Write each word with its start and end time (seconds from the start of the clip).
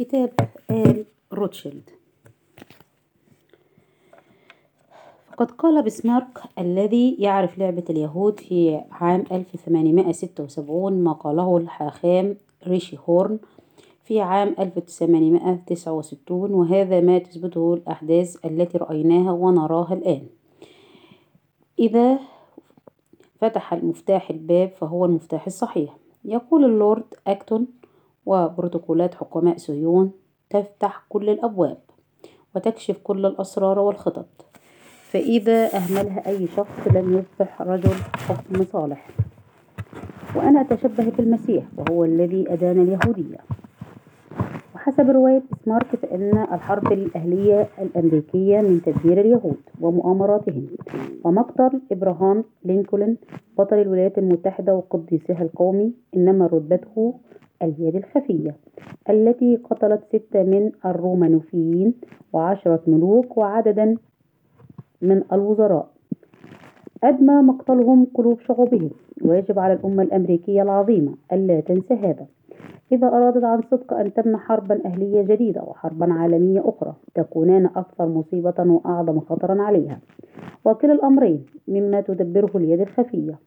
كتاب 0.00 0.32
آل 0.70 1.04
روتشيلد. 1.32 1.90
فقد 5.32 5.50
قال 5.50 5.82
بسمارك 5.82 6.42
الذي 6.58 7.16
يعرف 7.18 7.58
لعبة 7.58 7.84
اليهود 7.90 8.40
في 8.40 8.80
عام 8.90 9.24
1876 9.32 10.92
ما 11.04 11.12
قاله 11.12 11.56
الحاخام 11.56 12.36
ريشي 12.66 12.96
هورن 13.08 13.38
في 14.04 14.20
عام 14.20 14.54
1869 14.58 16.54
وهذا 16.54 17.00
ما 17.00 17.18
تثبته 17.18 17.74
الأحداث 17.74 18.46
التي 18.46 18.78
رأيناها 18.78 19.32
ونراها 19.32 19.94
الآن. 19.94 20.26
إذا 21.78 22.18
فتح 23.40 23.72
المفتاح 23.72 24.30
الباب 24.30 24.68
فهو 24.68 25.04
المفتاح 25.04 25.46
الصحيح. 25.46 25.96
يقول 26.24 26.64
اللورد 26.64 27.14
أكتون 27.26 27.66
وبروتوكولات 28.30 29.14
حكماء 29.14 29.56
صهيون 29.56 30.10
تفتح 30.50 31.04
كل 31.08 31.28
الأبواب 31.30 31.78
وتكشف 32.56 32.98
كل 33.02 33.26
الأسرار 33.26 33.78
والخطط. 33.78 34.26
فإذا 35.02 35.76
أهملها 35.76 36.28
أي 36.28 36.46
شخص 36.46 36.88
لم 36.94 37.18
يصبح 37.18 37.62
رجل 37.62 37.94
حكم 38.28 38.64
صالح. 38.64 39.08
وأنا 40.36 40.60
أتشبه 40.60 41.10
بالمسيح 41.10 41.64
وهو 41.76 42.04
الذي 42.04 42.52
أدان 42.52 42.82
اليهودية. 42.82 43.38
وحسب 44.74 45.10
رواية 45.10 45.42
سمارك 45.64 45.96
فإن 45.96 46.38
الحرب 46.52 46.92
الأهلية 46.92 47.68
الأمريكية 47.78 48.60
من 48.60 48.82
تدبير 48.82 49.20
اليهود 49.20 49.60
ومؤامراتهم. 49.80 50.66
ومقتل 51.24 51.80
إبراهام 51.92 52.44
لينكولن 52.64 53.16
بطل 53.58 53.76
الولايات 53.76 54.18
المتحدة 54.18 54.74
وقديسها 54.74 55.42
القومي 55.42 55.92
إنما 56.16 56.46
رتبته 56.46 57.14
اليد 57.62 57.96
الخفية 57.96 58.56
التي 59.10 59.56
قتلت 59.56 60.00
ستة 60.08 60.42
من 60.42 60.72
الرومانوفيين 60.86 61.94
وعشرة 62.32 62.80
ملوك 62.86 63.36
وعددا 63.36 63.94
من 65.02 65.22
الوزراء. 65.32 65.90
أدمى 67.04 67.34
مقتلهم 67.42 68.06
قلوب 68.14 68.40
شعوبهم 68.40 68.90
ويجب 69.24 69.58
على 69.58 69.72
الأمة 69.72 70.02
الأمريكية 70.02 70.62
العظيمة 70.62 71.14
ألا 71.32 71.60
تنسى 71.60 71.94
هذا. 71.94 72.26
إذا 72.92 73.08
أرادت 73.08 73.44
عن 73.44 73.62
صدق 73.70 73.92
أن 73.94 74.14
تمنع 74.14 74.38
حربا 74.38 74.84
أهلية 74.86 75.22
جديدة 75.22 75.62
وحربا 75.62 76.12
عالمية 76.12 76.68
أخرى 76.68 76.94
تكونان 77.14 77.66
أكثر 77.66 78.08
مصيبة 78.08 78.54
وأعظم 78.58 79.20
خطرا 79.20 79.62
عليها. 79.62 80.00
وكلا 80.64 80.92
الأمرين 80.92 81.46
مما 81.68 82.00
تدبره 82.00 82.50
اليد 82.54 82.80
الخفية 82.80 83.38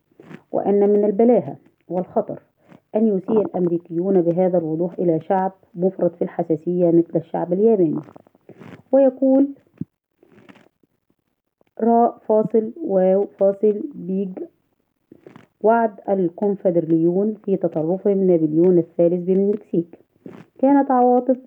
وأن 0.51 0.89
من 0.89 1.05
البلاهة 1.05 1.57
والخطر 1.89 2.39
أن 2.95 3.07
يسيء 3.07 3.41
الأمريكيون 3.41 4.21
بهذا 4.21 4.57
الوضوح 4.57 4.93
إلى 4.99 5.19
شعب 5.19 5.51
مفرط 5.75 6.15
في 6.15 6.21
الحساسية 6.21 6.91
مثل 6.91 7.15
الشعب 7.15 7.53
الياباني 7.53 7.99
ويقول 8.91 9.47
راء 11.79 12.17
فاصل 12.27 12.73
واو 12.83 13.25
فاصل 13.39 13.81
بيج 13.95 14.29
وعد 15.61 15.91
الكونفدراليون 16.09 17.33
في 17.45 17.57
تطرفهم 17.57 18.23
نابليون 18.23 18.77
الثالث 18.77 19.23
بالمكسيك 19.23 19.99
كانت 20.59 20.91
عواطف 20.91 21.37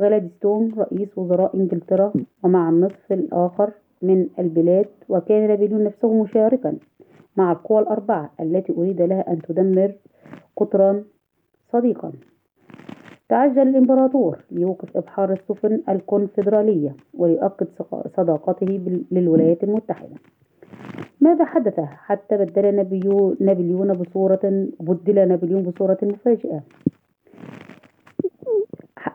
غلادستون 0.00 0.74
رئيس 0.78 1.18
وزراء 1.18 1.56
إنجلترا 1.56 2.12
ومع 2.42 2.68
النصف 2.68 3.12
الآخر 3.12 3.70
من 4.02 4.26
البلاد 4.38 4.88
وكان 5.08 5.48
نابليون 5.48 5.84
نفسه 5.84 6.22
مشاركا. 6.22 6.78
مع 7.36 7.52
القوى 7.52 7.80
الأربعة 7.80 8.30
التي 8.40 8.72
أريد 8.72 9.02
لها 9.02 9.32
أن 9.32 9.42
تدمر 9.42 9.92
قطران 10.56 11.04
صديقا. 11.72 12.12
تعجل 13.28 13.68
الإمبراطور 13.68 14.44
ليوقف 14.50 14.96
إبحار 14.96 15.32
السفن 15.32 15.80
الكونفدرالية 15.88 16.96
ويؤكد 17.14 17.66
صداقته 18.16 18.66
للولايات 19.10 19.64
المتحدة. 19.64 20.16
ماذا 21.20 21.44
حدث 21.44 21.80
حتى 21.80 22.36
بدل 22.36 22.74
نابليون 23.40 23.92
بصورة 23.92 24.68
بدل 24.80 25.28
نابليون 25.28 25.62
بصورة 25.62 25.98
مفاجئة؟ 26.02 26.62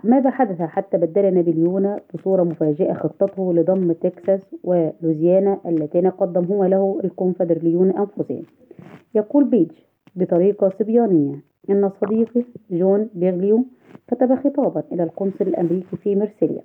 ماذا 0.03 0.29
حدث 0.29 0.62
حتى 0.62 0.97
بدل 0.97 1.34
نابليون 1.34 1.97
بصورة 2.13 2.44
مفاجئة 2.44 2.94
خطته 2.94 3.53
لضم 3.53 3.91
تكساس 3.91 4.56
ولوزيانا 4.63 5.59
اللتين 5.66 6.09
قدمهما 6.09 6.66
له 6.66 7.00
الكونفدراليون 7.03 7.91
أنفسهم. 7.91 8.44
يقول 9.16 9.44
بيج 9.44 9.72
بطريقة 10.16 10.69
صبيانية 10.79 11.44
إن 11.69 11.89
صديقي 12.01 12.44
جون 12.72 13.09
بيغليو 13.13 13.66
كتب 14.07 14.35
خطابا 14.35 14.84
إلى 14.91 15.03
القنصل 15.03 15.45
الأمريكي 15.47 15.97
في 15.97 16.16
مرسيليا 16.16 16.63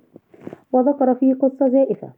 وذكر 0.73 1.15
فيه 1.15 1.33
قصة 1.33 1.69
زائفة. 1.69 2.09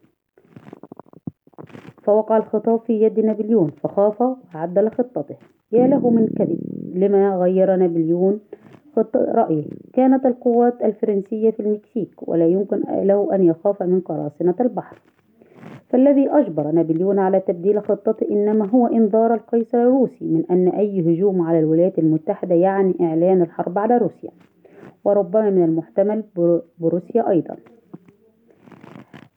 فوقع 2.04 2.38
الخطاب 2.38 2.80
في 2.80 3.02
يد 3.02 3.20
نابليون 3.20 3.70
فخاف 3.70 4.22
وعدل 4.22 4.90
خطته 4.90 5.36
يا 5.72 5.88
له 5.88 6.10
من 6.10 6.28
كذب 6.28 6.60
لما 6.96 7.38
غير 7.38 7.76
نابليون 7.76 8.40
رأيه 9.16 9.66
كانت 9.94 10.26
القوات 10.26 10.82
الفرنسية 10.82 11.52
في 11.52 11.60
المكسيك 11.60 12.28
ولا 12.28 12.48
يمكن 12.48 12.84
له 12.90 13.36
أن 13.36 13.44
يخاف 13.44 13.84
من 13.84 14.00
قراصنة 14.00 14.56
البحر. 14.60 15.02
فالذي 15.90 16.30
أجبر 16.30 16.72
نابليون 16.72 17.20
على 17.20 17.40
تبديل 17.40 17.82
خطته 17.82 18.30
إنما 18.32 18.70
هو 18.70 18.88
إنذار 18.88 19.34
القيصر 19.34 19.78
الروسي 19.78 20.26
من 20.26 20.44
أن 20.52 20.68
أي 20.68 21.02
هجوم 21.02 21.42
على 21.42 21.60
الولايات 21.60 22.00
المتحدة 22.00 22.56
يعني 22.56 22.96
إعلان 23.02 23.42
الحرب 23.42 23.78
على 23.78 23.98
روسيا. 23.98 24.30
وربما 25.06 25.50
من 25.50 25.64
المحتمل 25.64 26.24
بروسيا 26.80 27.30
أيضا. 27.30 27.56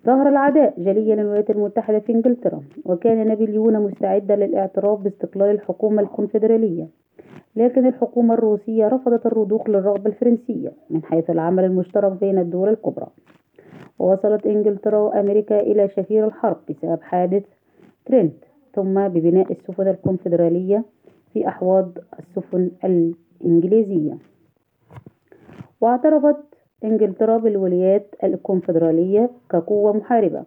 ظهر 0.06 0.28
العداء 0.28 0.74
جليا 0.78 1.16
للولايات 1.16 1.50
المتحدة 1.50 1.98
في 1.98 2.12
إنجلترا 2.12 2.60
وكان 2.84 3.28
نابليون 3.28 3.80
مستعدا 3.80 4.36
للاعتراف 4.36 5.00
باستقلال 5.00 5.50
الحكومة 5.50 6.02
الكونفدرالية. 6.02 7.01
لكن 7.56 7.86
الحكومة 7.86 8.34
الروسية 8.34 8.88
رفضت 8.88 9.26
الرضوخ 9.26 9.68
للرغبة 9.68 10.10
الفرنسية 10.10 10.72
من 10.90 11.02
حيث 11.04 11.30
العمل 11.30 11.64
المشترك 11.64 12.12
بين 12.12 12.38
الدول 12.38 12.68
الكبرى. 12.68 13.06
ووصلت 13.98 14.46
إنجلترا 14.46 14.98
وأمريكا 14.98 15.60
إلى 15.60 15.88
شفير 15.88 16.26
الحرب 16.26 16.56
بسبب 16.70 17.02
حادث 17.02 17.44
ترينت 18.06 18.34
ثم 18.74 19.08
ببناء 19.08 19.52
السفن 19.52 19.88
الكونفدرالية 19.88 20.84
في 21.32 21.48
أحواض 21.48 21.98
السفن 22.18 22.70
الإنجليزية. 22.84 24.18
واعترفت 25.80 26.36
إنجلترا 26.84 27.38
بالولايات 27.38 28.14
الكونفدرالية 28.24 29.30
كقوة 29.50 29.92
محاربة 29.92 30.44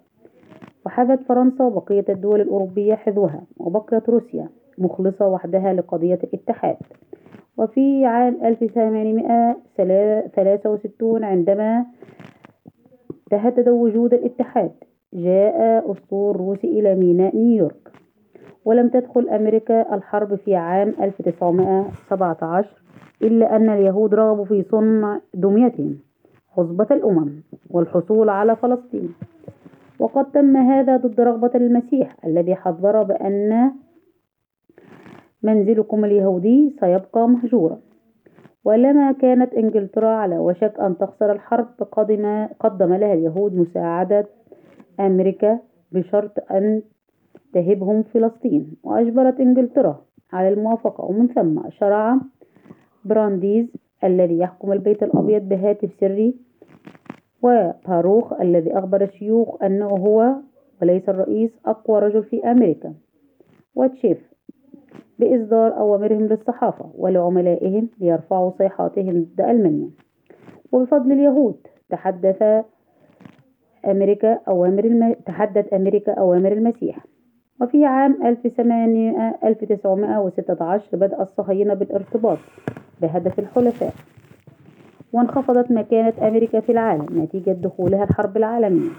وحذت 0.85 1.23
فرنسا 1.23 1.63
وبقية 1.63 2.05
الدول 2.09 2.41
الأوروبية 2.41 2.95
حذوها 2.95 3.43
وبقيت 3.57 4.09
روسيا 4.09 4.49
مخلصة 4.77 5.27
وحدها 5.27 5.73
لقضية 5.73 6.19
الاتحاد. 6.23 6.77
وفي 7.57 8.05
عام 8.05 8.37
1863 8.43 11.23
عندما 11.23 11.85
تهدد 13.31 13.69
وجود 13.69 14.13
الاتحاد 14.13 14.71
جاء 15.13 15.91
أسطول 15.91 16.35
روسي 16.35 16.79
إلى 16.79 16.95
ميناء 16.95 17.35
نيويورك 17.35 17.91
ولم 18.65 18.89
تدخل 18.89 19.29
أمريكا 19.29 19.95
الحرب 19.95 20.35
في 20.35 20.55
عام 20.55 20.93
1917 21.01 22.69
إلا 23.21 23.55
أن 23.55 23.69
اليهود 23.69 24.13
رغبوا 24.13 24.45
في 24.45 24.63
صنع 24.71 25.19
دميتهم 25.33 25.97
عصبة 26.57 26.87
الأمم 26.91 27.31
والحصول 27.69 28.29
على 28.29 28.55
فلسطين. 28.55 29.13
وقد 29.99 30.31
تم 30.31 30.57
هذا 30.57 30.97
ضد 30.97 31.21
رغبة 31.21 31.51
المسيح 31.55 32.15
الذي 32.25 32.55
حذر 32.55 33.03
بأن 33.03 33.71
منزلكم 35.45 36.05
اليهودي 36.05 36.75
سيبقى 36.79 37.29
مهجورا. 37.29 37.79
ولما 38.65 39.11
كانت 39.11 39.53
إنجلترا 39.53 40.09
على 40.09 40.37
وشك 40.37 40.79
أن 40.79 40.97
تخسر 40.97 41.31
الحرب 41.31 41.67
قدم, 41.91 42.47
قدم 42.59 42.93
لها 42.93 43.13
اليهود 43.13 43.55
مساعدة 43.55 44.25
أمريكا 44.99 45.59
بشرط 45.91 46.51
أن 46.51 46.81
تهبهم 47.53 48.03
فلسطين 48.03 48.73
وأجبرت 48.83 49.39
إنجلترا 49.39 50.01
على 50.33 50.49
الموافقة. 50.49 51.05
ومن 51.05 51.27
ثم 51.27 51.69
شرع 51.69 52.17
برانديز 53.05 53.65
الذي 54.03 54.39
يحكم 54.39 54.71
البيت 54.71 55.03
الأبيض 55.03 55.49
بهاتف 55.49 55.89
سري 55.99 56.35
وباروخ 57.41 58.33
الذي 58.33 58.77
أخبر 58.77 59.03
الشيوخ 59.03 59.63
أنه 59.63 59.87
هو 59.87 60.35
وليس 60.81 61.09
الرئيس 61.09 61.51
أقوى 61.65 61.99
رجل 61.99 62.23
في 62.23 62.51
أمريكا. 62.51 62.93
وتشيف 63.75 64.34
بإصدار 65.19 65.77
أوامرهم 65.77 66.25
للصحافة 66.25 66.85
ولعملائهم 66.97 67.89
ليرفعوا 67.99 68.51
صيحاتهم 68.57 69.23
ضد 69.23 69.41
ألمانيا. 69.41 69.89
وبفضل 70.71 71.11
اليهود 71.11 71.67
تحدث 71.89 72.43
أمريكا 73.85 74.39
أوامر 74.47 74.85
الم... 74.85 75.15
تحدث 75.25 75.73
أمريكا 75.73 76.13
أوامر 76.13 76.51
المسيح. 76.51 77.05
وفي 77.61 77.85
عام 77.85 78.17
1916 78.23 80.97
بدأ 80.97 81.21
الصهاينة 81.21 81.73
بالارتباط 81.73 82.37
بهدف 83.01 83.39
الحلفاء. 83.39 83.93
وانخفضت 85.13 85.71
مكانة 85.71 86.13
أمريكا 86.27 86.59
في 86.59 86.71
العالم 86.71 87.21
نتيجة 87.23 87.51
دخولها 87.51 88.03
الحرب 88.03 88.37
العالمية. 88.37 88.89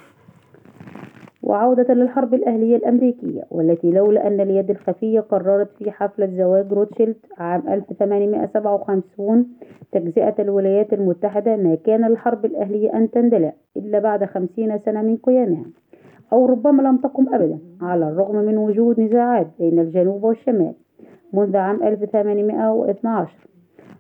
وعودة 1.47 1.95
للحرب 1.95 2.35
الأهلية 2.35 2.77
الأمريكية 2.77 3.43
والتي 3.51 3.91
لولا 3.91 4.27
أن 4.27 4.41
اليد 4.41 4.71
الخفية 4.71 5.21
قررت 5.21 5.69
في 5.79 5.91
حفلة 5.91 6.27
زواج 6.27 6.73
روتشيلد 6.73 7.17
عام 7.39 7.69
1857 7.69 9.47
تجزئة 9.93 10.35
الولايات 10.39 10.93
المتحدة 10.93 11.57
ما 11.57 11.75
كان 11.75 12.09
للحرب 12.09 12.45
الأهلية 12.45 12.97
أن 12.97 13.11
تندلع 13.11 13.53
إلا 13.77 13.99
بعد 13.99 14.25
خمسين 14.25 14.79
سنة 14.79 15.03
من 15.03 15.17
قيامها 15.17 15.65
أو 16.33 16.47
ربما 16.47 16.83
لم 16.83 16.97
تقم 16.97 17.35
أبدا 17.35 17.59
على 17.83 18.09
الرغم 18.09 18.37
من 18.37 18.59
وجود 18.59 19.01
نزاعات 19.01 19.47
بين 19.59 19.79
الجنوب 19.79 20.25
والشمال 20.25 20.75
منذ 21.33 21.57
عام 21.57 21.83
1812 21.83 23.31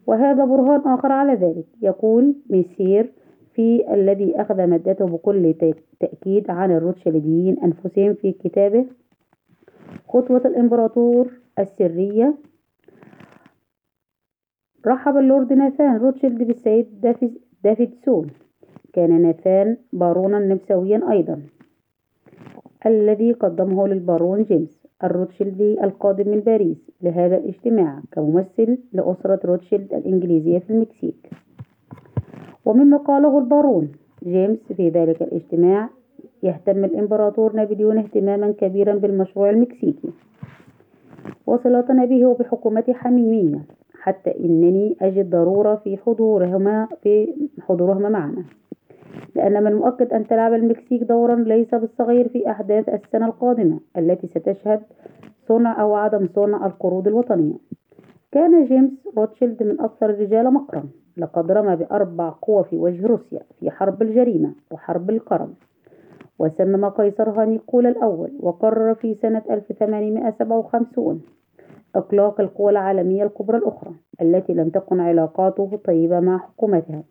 وهذا 0.06 0.44
برهان 0.44 0.81
آخر 0.81 1.12
على 1.12 1.32
ذلك 1.34 1.66
يقول 1.82 2.34
ميسير 2.50 3.12
في 3.56 3.94
الذي 3.94 4.40
أخذ 4.40 4.64
مادته 4.64 5.06
بكل 5.06 5.54
تأكيد 6.00 6.50
عن 6.50 6.72
الروتشيلديين 6.72 7.58
أنفسهم 7.64 8.14
في 8.14 8.32
كتابه 8.32 8.86
خطوة 10.08 10.42
الإمبراطور 10.44 11.30
السرية. 11.58 12.34
رحب 14.86 15.16
اللورد 15.16 15.52
ناثان 15.52 15.96
روتشيلد 15.96 16.42
بالسيد 16.42 17.00
دافيدسون. 17.64 18.26
كان 18.92 19.22
ناثان 19.22 19.76
بارونا 19.92 20.38
نمساويا 20.38 21.10
أيضا. 21.10 21.42
الذي 22.86 23.32
قدمه 23.32 23.88
للبارون 23.88 24.42
جيمس 24.42 24.86
الروتشيلدي 25.04 25.84
القادم 25.84 26.28
من 26.30 26.40
باريس 26.40 26.90
لهذا 27.02 27.36
الاجتماع 27.36 28.02
كممثل 28.12 28.78
لأسرة 28.92 29.40
روتشيلد 29.44 29.94
الإنجليزية 29.94 30.58
في 30.58 30.70
المكسيك. 30.70 31.30
ومما 32.66 32.96
قاله 32.96 33.38
البارون 33.38 33.92
جيمس 34.24 34.58
في 34.76 34.88
ذلك 34.88 35.22
الاجتماع 35.22 35.88
يهتم 36.42 36.84
الإمبراطور 36.84 37.52
نابليون 37.52 37.98
اهتماما 37.98 38.50
كبيرا 38.50 38.94
بالمشروع 38.94 39.50
المكسيكي. 39.50 40.08
وصلتنا 41.46 42.04
به 42.04 42.26
وبحكومته 42.26 42.92
حميمية 42.92 43.60
حتى 44.00 44.44
إنني 44.44 44.96
أجد 45.00 45.30
ضرورة 45.30 45.74
في 45.84 45.96
حضورهما 45.96 46.88
في 47.02 47.34
حضورهما 47.60 48.08
معنا 48.08 48.44
لأن 49.34 49.62
من 49.64 49.66
المؤكد 49.72 50.12
أن 50.12 50.26
تلعب 50.26 50.52
المكسيك 50.52 51.02
دورا 51.02 51.34
ليس 51.36 51.74
بالصغير 51.74 52.28
في 52.28 52.50
أحداث 52.50 52.88
السنة 52.88 53.26
القادمة 53.26 53.80
التي 53.96 54.26
ستشهد 54.26 54.80
صنع 55.48 55.80
أو 55.82 55.94
عدم 55.94 56.28
صنع 56.34 56.66
القروض 56.66 57.08
الوطنية. 57.08 57.54
كان 58.36 58.64
جيمس 58.64 58.90
روتشيلد 59.16 59.62
من 59.62 59.80
أكثر 59.80 60.10
الرجال 60.10 60.54
مكرا 60.54 60.84
لقد 61.16 61.52
رمى 61.52 61.76
بأربع 61.76 62.34
قوى 62.42 62.64
في 62.64 62.78
وجه 62.78 63.06
روسيا 63.06 63.40
في 63.60 63.70
حرب 63.70 64.02
الجريمة 64.02 64.52
وحرب 64.70 65.10
القرم. 65.10 65.54
وسمم 66.38 66.88
قيصرها 66.88 67.44
نيكولا 67.44 67.88
الأول 67.88 68.32
وقرر 68.40 68.94
في 68.94 69.14
سنة 69.14 69.42
1857 69.50 71.20
إطلاق 71.94 72.40
القوى 72.40 72.70
العالمية 72.70 73.24
الكبرى 73.24 73.56
الأخرى 73.56 73.92
التي 74.22 74.54
لم 74.54 74.68
تكن 74.68 75.00
علاقاته 75.00 75.78
طيبة 75.84 76.20
مع 76.20 76.38
حكومتها. 76.38 77.04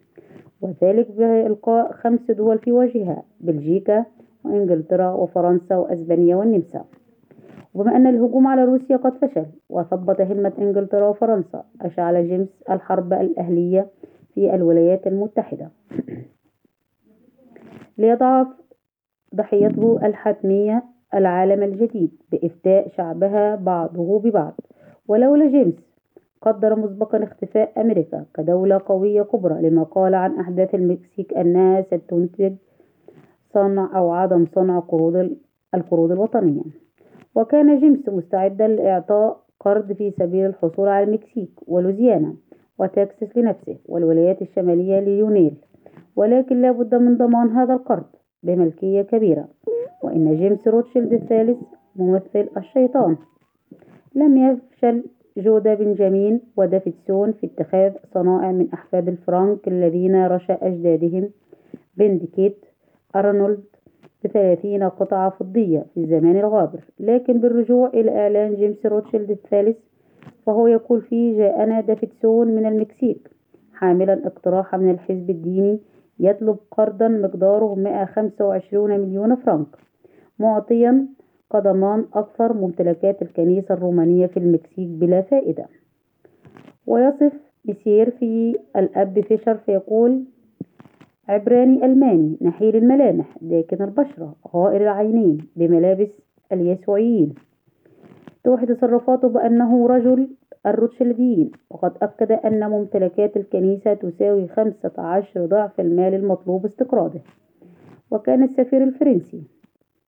وذلك 0.62 1.12
بإلقاء 1.12 1.92
خمس 1.92 2.32
دول 2.32 2.60
في 2.60 2.72
وجهها 2.72 3.24
بلجيكا 3.40 4.06
وإنجلترا 4.44 5.12
وفرنسا 5.14 5.76
وأسبانيا 5.78 6.36
والنمسا. 6.36 6.86
وبما 7.76 7.96
أن 7.96 8.08
الهجوم 8.08 8.48
على 8.48 8.66
روسيا 8.66 8.98
قد 8.98 9.18
فشل 9.18 9.46
وثبط 9.70 10.22
همة 10.22 10.54
إنجلترا 10.60 11.08
وفرنسا 11.08 11.64
أشعل 11.82 12.28
جيمس 12.28 12.48
الحرب 12.70 13.14
الأهلية 13.14 13.88
في 14.34 14.56
الولايات 14.56 15.08
المتحدة. 15.08 15.70
ليضع 17.98 18.46
ضحيته 19.36 20.00
الحتمية 20.04 20.84
العالم 21.14 21.64
الجديد 21.64 22.12
بإفتاء 22.32 22.90
شعبها 22.98 23.56
بعضه 23.56 24.20
ببعض. 24.20 24.54
ولولا 25.08 25.48
جيمس 25.48 25.74
قدر 26.42 26.80
مسبقا 26.80 27.24
اختفاء 27.24 27.82
أمريكا 27.82 28.26
كدولة 28.34 28.82
قوية 28.86 29.22
كبرى 29.22 29.70
لما 29.70 29.84
قال 29.84 30.16
عن 30.16 30.40
أحداث 30.40 30.76
المكسيك 30.76 31.34
أنها 31.34 31.82
ستنتج 31.82 32.54
صنع 33.54 33.90
أو 33.96 34.12
عدم 34.12 34.46
صنع 34.56 34.80
قروض 34.80 35.36
القروض 35.76 36.12
الوطنية. 36.12 36.85
وكان 37.36 37.80
جيمس 37.80 38.10
مستعدا 38.10 38.68
لإعطاء 38.68 39.46
قرض 39.60 39.94
في 39.94 40.12
سبيل 40.12 40.46
الحصول 40.46 40.88
على 40.88 41.04
المكسيك 41.06 41.52
ولوزيانا 41.68 42.34
وتكساس 42.80 43.38
لنفسه 43.38 43.78
والولايات 43.86 44.42
الشمالية 44.42 45.00
ليونيل 45.00 45.54
ولكن 46.16 46.62
لا 46.62 46.72
بد 46.72 46.96
من 46.96 47.18
ضمان 47.18 47.50
هذا 47.50 47.74
القرض 47.74 48.06
بملكية 48.44 49.02
كبيرة. 49.02 49.48
وإن 50.04 50.38
جيمس 50.38 50.68
روتشيلد 50.68 51.14
الثالث 51.14 51.58
ممثل 51.96 52.50
الشيطان. 52.58 53.18
لم 54.16 54.38
يفشل 54.38 55.04
جودا 55.38 55.74
بنجامين 55.74 56.42
ودافيدسون 56.58 57.32
في 57.32 57.48
اتخاذ 57.48 57.94
صنائع 58.14 58.52
من 58.52 58.68
أحفاد 58.74 59.08
الفرانك 59.08 59.68
الذين 59.68 60.26
رشا 60.26 60.58
أجدادهم. 60.62 61.30
بنديكيت 61.98 62.66
أرنولد 63.16 63.64
بثلاثين 64.26 64.84
قطعة 64.84 65.30
فضية 65.30 65.86
في 65.94 66.00
الزمان 66.00 66.38
الغابر 66.40 66.80
لكن 67.00 67.40
بالرجوع 67.40 67.88
إلى 67.88 68.12
إعلان 68.20 68.56
جيمس 68.56 68.86
روتشيلد 68.86 69.32
الثالث 69.32 69.78
فهو 70.46 70.68
يقول 70.68 71.02
فيه 71.02 71.38
جاءنا 71.38 71.82
دافيدسون 71.82 72.48
من 72.48 72.66
المكسيك. 72.66 73.30
حاملا 73.74 74.28
اقتراحا 74.28 74.78
من 74.78 74.92
الحزب 74.92 75.30
الديني 75.30 75.80
يطلب 76.20 76.58
قرضا 76.72 77.08
مقداره 77.08 77.76
125 77.76 79.00
مليون 79.00 79.36
فرنك 79.36 79.68
معطيا 80.40 81.08
كضمان 81.54 82.06
أكثر 82.14 82.54
ممتلكات 82.54 83.22
الكنيسة 83.22 83.74
الرومانية 83.74 84.28
في 84.28 84.38
المكسيك 84.38 84.88
بلا 84.88 85.22
فائدة. 85.22 85.66
ويصف 86.88 87.34
مسير 87.66 88.12
في 88.12 88.56
الأب 88.76 89.20
فيشر 89.20 89.58
فيقول 89.58 90.24
عبراني 91.30 91.86
ألماني 91.86 92.38
نحيل 92.42 92.76
الملامح 92.76 93.38
داكن 93.42 93.84
البشرة 93.84 94.36
غائر 94.56 94.82
العينين 94.82 95.38
بملابس 95.56 96.10
اليسوعيين. 96.52 97.34
توحي 98.44 98.66
تصرفاته 98.66 99.28
بأنه 99.28 99.88
رجل 99.88 100.28
الروتشيلديين 100.66 101.52
وقد 101.70 101.92
أكد 102.02 102.32
أن 102.32 102.70
ممتلكات 102.70 103.38
الكنيسة 103.38 103.94
تساوي 103.94 104.48
خمسة 104.48 104.92
عشر 104.98 105.46
ضعف 105.46 105.80
المال 105.80 106.14
المطلوب 106.14 106.66
استقراضه. 106.66 107.20
وكان 108.12 108.44
السفير 108.44 108.84
الفرنسي 108.84 109.44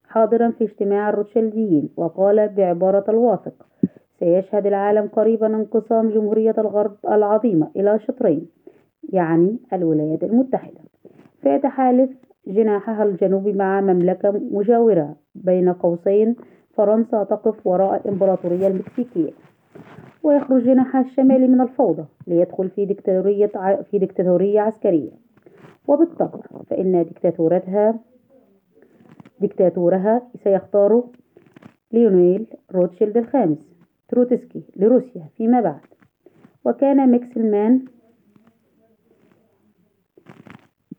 حاضرا 0.08 0.50
في 0.50 0.64
اجتماع 0.64 1.10
الروتشيلديين 1.10 1.88
وقال 1.96 2.48
بعبارة 2.48 3.04
الواثق 3.10 3.66
سيشهد 4.18 4.66
العالم 4.66 5.08
قريبا 5.08 5.46
انقسام 5.46 6.10
جمهورية 6.10 6.54
الغرب 6.58 6.96
العظيمة 7.08 7.70
إلى 7.76 7.98
شطرين 7.98 8.46
يعني 9.12 9.58
الولايات 9.72 10.24
المتحدة. 10.24 10.80
فيتحالف 11.42 12.10
جناحها 12.46 13.04
الجنوبي 13.04 13.52
مع 13.52 13.80
مملكة 13.80 14.30
مجاورة 14.30 15.16
بين 15.34 15.72
قوسين 15.72 16.36
فرنسا 16.74 17.24
تقف 17.24 17.66
وراء 17.66 18.00
الإمبراطورية 18.00 18.66
المكسيكية. 18.66 19.30
ويخرج 20.22 20.62
جناحها 20.62 21.00
الشمالي 21.00 21.46
من 21.48 21.60
الفوضى 21.60 22.04
ليدخل 22.26 22.68
في 22.70 22.84
دكتاتورية 22.86 23.46
في 23.90 23.98
دكتاتورية 23.98 24.60
عسكرية. 24.60 25.10
وبالطبع 25.88 26.40
فإن 26.70 27.04
دكتاتورتها 27.04 27.94
دكتاتورها 29.40 30.22
سيختار 30.44 31.04
ليونيل 31.92 32.46
روتشيلد 32.74 33.16
الخامس 33.16 33.58
تروتسكي 34.08 34.62
لروسيا 34.76 35.24
فيما 35.36 35.60
بعد. 35.60 35.80
وكان 36.64 37.10
ماكسيميليان 37.10 37.84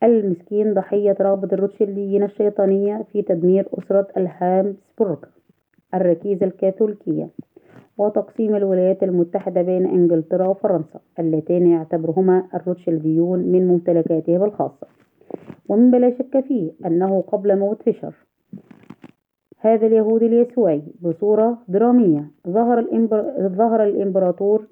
المسكين 0.04 0.74
ضحية 0.74 1.16
رغبة 1.22 1.48
الروتشيلديين 1.54 2.24
الشيطانية 2.24 3.06
في 3.14 3.22
تدمير 3.22 3.68
أسرة 3.74 4.08
الهابسبورغ 4.18 5.18
الركيزة 5.94 6.46
الكاثوليكية 6.46 7.30
وتقسيم 7.98 8.56
الولايات 8.56 9.04
المتحدة 9.04 9.62
بين 9.62 9.86
إنجلترا 9.86 10.48
وفرنسا 10.48 11.00
اللتان 11.20 11.68
يعتبرهما 11.68 12.48
الروتشيلديون 12.54 13.40
من 13.40 13.68
ممتلكاتهم 13.68 14.44
الخاصة. 14.44 14.88
ومما 15.70 15.98
لا 15.98 16.18
شك 16.18 16.40
فيه 16.48 16.72
أنه 16.86 17.22
قبل 17.22 17.60
موت 17.60 17.82
فيشر. 17.82 18.14
هذا 19.60 19.88
اليهودي 19.88 20.26
اليسوعي 20.26 20.82
بصورة 21.02 21.58
درامية 21.68 22.32
ظهر, 22.48 22.80
الإمبر... 22.80 23.34
ظهر 23.40 23.84
الإمبراطور 23.84 24.68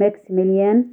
ماكسيميليان 0.00 0.86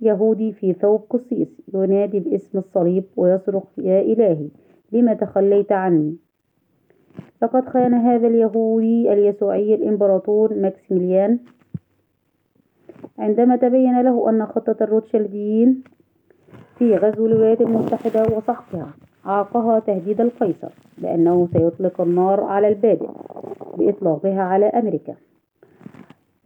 يهودي 0.00 0.52
في 0.52 0.72
ثوب 0.72 1.04
قسيس 1.10 1.48
ينادي 1.74 2.20
باسم 2.20 2.58
الصليب 2.58 3.04
ويصرخ 3.16 3.64
يا 3.78 4.00
إلهي 4.00 4.48
لم 4.92 5.12
تخليت 5.12 5.72
عني؟ 5.72 6.16
لقد 7.42 7.68
خان 7.68 7.94
هذا 7.94 8.26
اليهودي 8.26 9.12
اليسوعي 9.12 9.74
الإمبراطور 9.74 10.54
ماكسيميليان. 10.54 11.38
عندما 13.18 13.56
تبين 13.56 14.02
له 14.02 14.30
أن 14.30 14.46
خطة 14.46 14.76
الروتشيلديين 14.80 15.82
في 16.78 16.96
غزو 16.96 17.26
الولايات 17.26 17.60
المتحدة 17.60 18.36
وسحقها 18.36 18.90
عاقها 19.24 19.78
تهديد 19.78 20.20
القيصر 20.20 20.72
بأنه 20.98 21.48
سيطلق 21.52 22.00
النار 22.00 22.44
على 22.44 22.68
البادئ 22.68 23.08
بإطلاقها 23.78 24.42
على 24.42 24.66
أمريكا. 24.66 25.14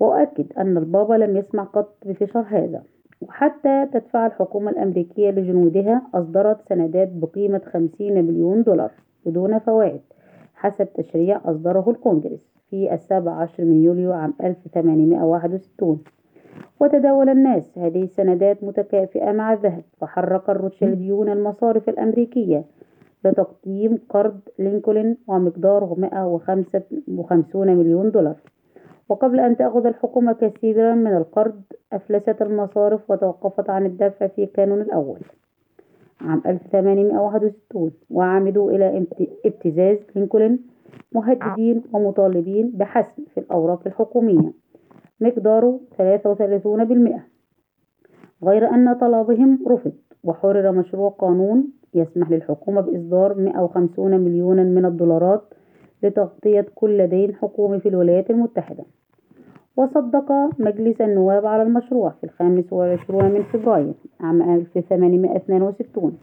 وأؤكد 0.00 0.52
أن 0.58 0.76
البابا 0.76 1.14
لم 1.14 1.36
يسمع 1.36 1.64
قط 1.64 1.96
بفشل 2.06 2.38
هذا. 2.38 2.82
وحتى 3.20 3.86
تدفع 3.92 4.26
الحكومة 4.26 4.70
الأمريكية 4.70 5.30
لجنودها 5.30 6.02
أصدرت 6.14 6.68
سندات 6.68 7.08
بقيمة 7.12 7.60
خمسين 7.72 8.24
مليون 8.24 8.62
دولار 8.62 8.90
بدون 9.26 9.58
فوائد 9.58 10.00
حسب 10.54 10.92
تشريع 10.94 11.40
أصدره 11.44 11.90
الكونجرس 11.90 12.50
في 12.70 12.94
السابع 12.94 13.32
عشر 13.32 13.64
من 13.64 13.82
يوليو 13.82 14.12
عام 14.12 14.34
1861 14.44 15.98
وتداول 16.80 17.28
الناس 17.28 17.78
هذه 17.78 18.02
السندات 18.02 18.64
متكافئة 18.64 19.32
مع 19.32 19.52
الذهب 19.52 19.82
فحرك 20.00 20.50
الروتشيلديون 20.50 21.28
المصارف 21.28 21.88
الأمريكية 21.88 22.64
لتقديم 23.24 23.98
قرض 24.08 24.40
لينكولن 24.58 25.16
ومقداره 25.28 25.94
155 25.98 27.76
مليون 27.76 28.10
دولار. 28.10 28.36
وقبل 29.10 29.40
أن 29.40 29.56
تأخذ 29.56 29.86
الحكومة 29.86 30.32
كثيرا 30.32 30.94
من 30.94 31.16
القرض 31.16 31.62
أفلست 31.92 32.42
المصارف 32.42 33.10
وتوقفت 33.10 33.70
عن 33.70 33.86
الدفع 33.86 34.26
في 34.26 34.46
كانون 34.46 34.80
الأول 34.80 35.18
عام 36.20 36.42
1861 36.46 37.90
وعمدوا 38.10 38.70
إلى 38.70 39.06
ابتزاز 39.44 39.98
لينكولن 40.16 40.58
مهددين 41.12 41.82
ومطالبين 41.92 42.70
بحسم 42.74 43.24
في 43.34 43.40
الأوراق 43.40 43.82
الحكومية 43.86 44.52
مقداره 45.20 45.80
33% 45.98 47.20
غير 48.44 48.74
أن 48.74 48.94
طلبهم 48.94 49.58
رفض 49.68 49.92
وحرر 50.24 50.72
مشروع 50.72 51.08
قانون 51.10 51.72
يسمح 51.94 52.30
للحكومة 52.30 52.80
بإصدار 52.80 53.34
150 53.34 54.20
مليونا 54.20 54.62
من 54.62 54.84
الدولارات 54.84 55.42
لتغطية 56.02 56.66
كل 56.74 57.06
دين 57.06 57.34
حكومي 57.34 57.80
في 57.80 57.88
الولايات 57.88 58.30
المتحدة. 58.30 58.84
وصدق 59.76 60.32
مجلس 60.58 61.00
النواب 61.00 61.46
على 61.46 61.62
المشروع 61.62 62.10
في 62.10 62.24
الخامس 62.24 62.72
والعشرون 62.72 63.24
من 63.24 63.42
فبراير 63.42 63.94
عام 64.20 64.42
1862 64.42 66.18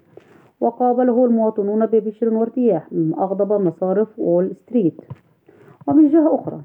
وقابله 0.61 1.25
المواطنون 1.25 1.85
ببشر 1.85 2.33
وارتياح 2.33 2.93
مما 2.93 3.23
أغضب 3.23 3.61
مصارف 3.61 4.19
وول 4.19 4.55
ستريت. 4.55 5.01
ومن 5.87 6.07
جهة 6.09 6.35
أخرى 6.35 6.61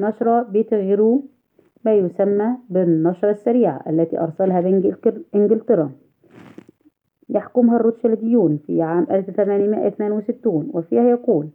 نشر 0.00 0.42
بيتغيرو 0.42 1.22
ما 1.84 1.94
يسمى 1.94 2.56
بالنشرة 2.70 3.30
السريعة 3.30 3.82
التي 3.90 4.20
أرسلها 4.20 4.60
بإنجلترا. 4.60 5.90
يحكمها 7.28 7.76
الروتشيلديون 7.76 8.56
في 8.66 8.82
عام 8.82 9.06
1862 9.10 10.70
وفيها 10.74 11.02
يقول 11.02 11.48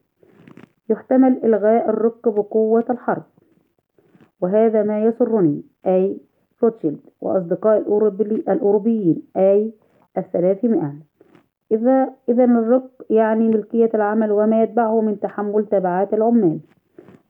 يحتمل 0.89 1.39
إلغاء 1.43 1.89
الرق 1.89 2.29
بقوة 2.29 2.85
الحرب. 2.89 3.23
وهذا 4.41 4.83
ما 4.83 5.03
يسرني 5.03 5.63
أي 5.85 6.17
روتشيلد 6.63 6.99
وأصدقاء 7.21 7.77
الأوروبيين 8.47 9.21
أي 9.37 9.73
الثلاثمائة. 10.17 10.93
إذا 11.71 12.09
إذا 12.29 12.43
الرق 12.43 12.89
يعني 13.09 13.47
ملكية 13.47 13.89
العمل 13.93 14.31
وما 14.31 14.63
يتبعه 14.63 15.01
من 15.01 15.19
تحمل 15.19 15.65
تبعات 15.65 16.13
العمال. 16.13 16.59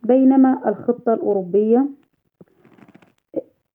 بينما 0.03 0.69
الخطة 0.69 1.13
الأوروبية 1.13 1.85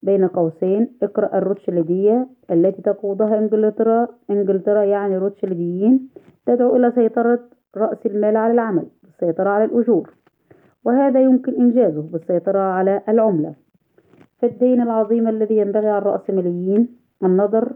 بين 0.03 0.27
قوسين 0.27 0.87
اقرأ 1.03 1.37
الروتشيلدية 1.37 2.27
التي 2.51 2.81
تقودها 2.81 3.37
إنجلترا 3.39 4.07
إنجلترا 4.29 4.83
يعني 4.83 5.17
روتشيلديين 5.17 6.09
تدعو 6.45 6.75
إلى 6.75 6.91
سيطرة 6.91 7.39
رأس 7.77 8.05
المال 8.05 8.37
على 8.37 8.53
العمل 8.53 8.85
السيطرة 9.07 9.49
على 9.49 9.63
الأجور. 9.63 10.09
وهذا 10.87 11.19
يمكن 11.21 11.53
إنجازه 11.55 12.01
بالسيطرة 12.01 12.59
على 12.59 13.01
العملة. 13.09 13.53
فالدين 14.39 14.81
العظيم 14.81 15.27
الذي 15.27 15.57
ينبغي 15.57 15.89
على 15.89 15.97
الرأسماليين 15.97 16.87
النظر 17.23 17.73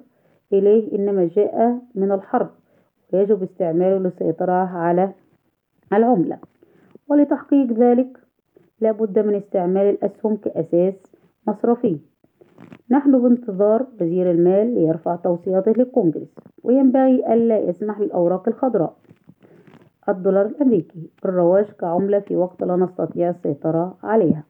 إليه 0.53 0.95
إنما 0.95 1.29
جاء 1.35 1.79
من 1.95 2.11
الحرب 2.11 2.49
ويجب 3.13 3.43
استعماله 3.43 3.97
للسيطرة 3.97 4.51
على 4.51 5.11
العملة. 5.93 6.37
ولتحقيق 7.07 7.71
ذلك 7.71 8.17
لا 8.81 8.91
بد 8.91 9.19
من 9.19 9.35
استعمال 9.35 9.85
الأسهم 9.89 10.35
كأساس 10.35 10.93
مصرفي. 11.47 11.97
نحن 12.89 13.21
بانتظار 13.21 13.85
وزير 14.01 14.31
المال 14.31 14.75
ليرفع 14.75 15.15
توصياته 15.15 15.71
للكونجرس 15.71 16.35
وينبغي 16.63 17.33
ألا 17.33 17.59
يسمح 17.59 17.99
للأوراق 17.99 18.47
الخضراء. 18.47 18.93
الدولار 20.09 20.45
الأمريكي 20.45 21.09
بالرواج 21.23 21.65
كعملة 21.65 22.19
في 22.19 22.35
وقت 22.35 22.63
لا 22.63 22.75
نستطيع 22.75 23.29
السيطرة 23.29 23.97
عليها. 24.03 24.43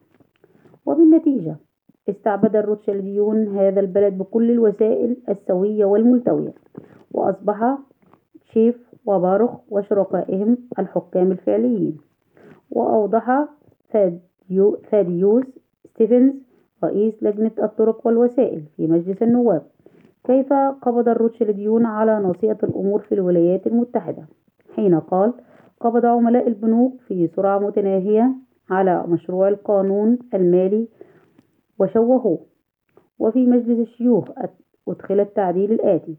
وبالنتيجة 0.85 1.55
استعبد 2.09 2.55
الروتشيلديون 2.55 3.47
هذا 3.47 3.79
البلد 3.79 4.17
بكل 4.17 4.51
الوسائل 4.51 5.17
السوية 5.29 5.85
والملتوية 5.85 6.53
وأصبح 7.11 7.77
شيف 8.53 8.75
وباروخ 9.05 9.51
وشركائهم 9.69 10.57
الحكام 10.79 11.31
الفعليين. 11.31 11.97
وأوضح 12.69 13.45
ثاديوس 14.91 15.45
ستيفنز 15.85 16.33
رئيس 16.83 17.23
لجنة 17.23 17.51
الطرق 17.63 18.07
والوسائل 18.07 18.63
في 18.77 18.87
مجلس 18.87 19.23
النواب 19.23 19.63
كيف 20.23 20.53
قبض 20.53 21.09
الروتشيلديون 21.09 21.85
على 21.85 22.19
ناصية 22.19 22.57
الأمور 22.63 22.99
في 22.99 23.15
الولايات 23.15 23.67
المتحدة؟ 23.67 24.27
حين 24.75 24.99
قال 24.99 25.33
قبض 25.79 26.05
عملاء 26.05 26.47
البنوك 26.47 27.01
في 27.01 27.27
سرعة 27.27 27.59
متناهية 27.59 28.35
على 28.69 29.03
مشروع 29.07 29.47
القانون 29.47 30.19
المالي 30.33 30.87
وشوهوه 31.79 32.39
وفي 33.19 33.45
مجلس 33.45 33.79
الشيوخ 33.79 34.25
أدخل 34.87 35.19
التعديل 35.19 35.71
الآتي 35.71 36.15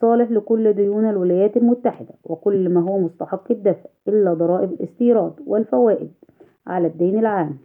صالح 0.00 0.30
لكل 0.30 0.72
ديون 0.72 1.08
الولايات 1.10 1.56
المتحدة 1.56 2.14
وكل 2.24 2.68
ما 2.68 2.80
هو 2.80 2.98
مستحق 2.98 3.52
الدفع 3.52 3.90
إلا 4.08 4.34
ضرائب 4.34 4.72
الاستيراد 4.72 5.32
والفوائد 5.46 6.10
على 6.66 6.86
الدين 6.86 7.18
العام. 7.18 7.58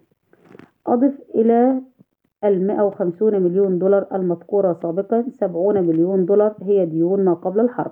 أضف 0.88 1.13
إلى 1.36 1.81
المائة 2.43 2.81
وخمسون 2.81 3.41
مليون 3.41 3.79
دولار 3.79 4.07
المذكورة 4.13 4.79
سابقا 4.81 5.25
سبعون 5.39 5.81
مليون 5.88 6.25
دولار 6.25 6.55
هي 6.62 6.86
ديون 6.86 7.25
ما 7.25 7.33
قبل 7.33 7.59
الحرب. 7.59 7.91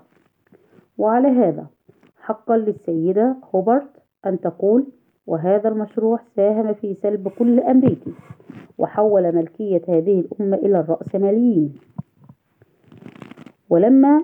وعلى 0.97 1.27
هذا 1.27 1.67
حقا 2.25 2.57
للسيدة 2.57 3.35
هوبرت 3.55 3.89
أن 4.25 4.39
تقول 4.39 4.87
وهذا 5.27 5.69
المشروع 5.69 6.19
ساهم 6.35 6.73
في 6.73 6.93
سلب 6.93 7.27
كل 7.27 7.59
أمريكي 7.59 8.13
وحول 8.77 9.35
ملكية 9.35 9.81
هذه 9.87 10.19
الأمة 10.19 10.57
إلى 10.57 10.79
الرأسماليين. 10.79 11.73
ولما 13.69 14.23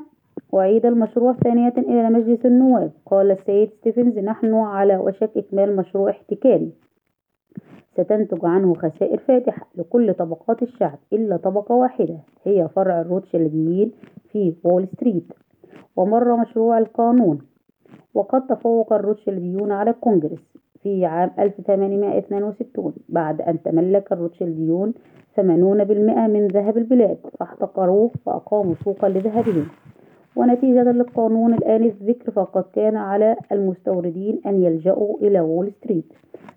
أعيد 0.54 0.86
المشروع 0.86 1.34
ثانية 1.34 1.74
إلى 1.78 2.10
مجلس 2.10 2.46
النواب 2.46 2.92
قال 3.06 3.32
السيد 3.32 3.70
ستيفنز 3.70 4.18
نحن 4.20 4.54
على 4.54 4.98
وشك 4.98 5.32
إكمال 5.38 5.76
مشروع 5.76 6.10
احتكاري. 6.10 6.72
ستنتج 7.94 8.46
عنه 8.46 8.74
خسائر 8.74 9.18
فادحة 9.18 9.68
لكل 9.76 10.14
طبقات 10.14 10.64
الشعب 10.64 11.00
إلا 11.14 11.38
طبقة 11.38 11.76
واحدة 11.76 12.18
هي 12.44 12.70
فرع 12.76 13.02
الروتشيلديين 13.02 13.92
في 14.32 14.54
وول 14.64 14.88
ستريت. 14.88 15.34
ومر 15.96 16.36
مشروع 16.36 16.78
القانون 16.78 17.51
وقد 18.14 18.48
تفوق 18.48 18.94
الروتشيلديون 18.94 19.72
على 19.72 19.90
الكونجرس 19.90 20.58
في 20.84 21.06
عام 21.06 21.32
1862 21.40 22.94
بعد 23.10 23.42
أن 23.42 23.62
تملك 23.62 24.12
الروتشيلديون 24.12 24.94
80% 25.38 25.42
من 25.42 26.48
ذهب 26.48 26.78
البلاد 26.78 27.18
فاحتقروه 27.40 28.12
وأقاموا 28.26 28.76
سوقا 28.84 29.10
لذهبهم 29.10 29.66
ونتيجة 30.36 30.84
للقانون 30.92 31.54
الآنف 31.54 31.84
الذكر 31.84 32.32
فقد 32.32 32.64
كان 32.74 32.96
على 32.96 33.36
المستوردين 33.52 34.42
أن 34.46 34.64
يلجأوا 34.64 35.18
إلى 35.20 35.40
وول 35.40 35.72
ستريت 35.72 36.14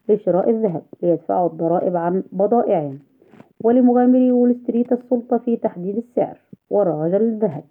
لشراء 0.08 0.50
الذهب 0.50 0.82
ليدفعوا 1.02 1.48
الضرائب 1.50 1.96
عن 1.96 2.22
بضائعهم. 2.32 2.98
ولمغامري 3.64 4.32
وول 4.32 4.56
ستريت 4.62 4.92
السلطة 4.92 5.38
في 5.38 5.56
تحديد 5.56 5.96
السعر 5.96 6.38
وإخراج 6.70 7.14
الذهب. 7.14 7.64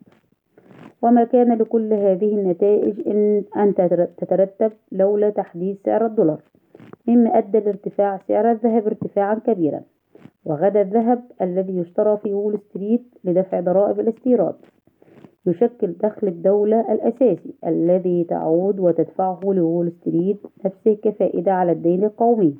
وما 1.03 1.23
كان 1.23 1.53
لكل 1.57 1.93
هذه 1.93 2.35
النتائج 2.35 3.07
إن 3.07 3.43
أن 3.57 3.75
تترتب 4.17 4.71
لولا 4.91 5.29
تحديد 5.29 5.77
سعر 5.85 6.05
الدولار 6.05 6.41
مما 7.07 7.37
أدى 7.37 7.59
لارتفاع 7.59 8.19
سعر 8.27 8.51
الذهب 8.51 8.87
ارتفاعا 8.87 9.35
كبيرا 9.35 9.81
وغدا 10.45 10.81
الذهب 10.81 11.23
الذي 11.41 11.77
يشترى 11.77 12.17
في 12.17 12.33
وول 12.33 12.59
ستريت 12.59 13.03
لدفع 13.23 13.59
ضرائب 13.59 13.99
الاستيراد. 13.99 14.55
يشكل 15.45 15.91
دخل 15.91 16.27
الدولة 16.27 16.93
الأساسي 16.93 17.53
الذي 17.67 18.23
تعود 18.23 18.79
وتدفعه 18.79 19.39
لوول 19.43 19.91
ستريت 19.91 20.39
نفسه 20.65 20.93
كفائدة 21.03 21.51
على 21.51 21.71
الدين 21.71 22.03
القومي 22.03 22.55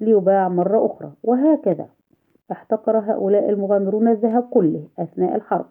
ليباع 0.00 0.48
مرة 0.48 0.86
أخرى. 0.86 1.12
وهكذا 1.22 1.86
احتقر 2.52 2.98
هؤلاء 2.98 3.50
المغامرون 3.50 4.08
الذهب 4.08 4.42
كله 4.50 4.82
أثناء 4.98 5.36
الحرب. 5.36 5.66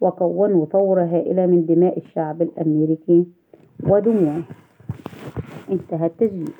وكونوا 0.00 0.66
ثورة 0.66 1.02
هائلة 1.02 1.46
من 1.46 1.66
دماء 1.66 1.98
الشعب 1.98 2.42
الأمريكي 2.42 3.26
ودموعه. 3.82 4.42
انتهى 5.70 6.06
التسجيل. 6.06 6.52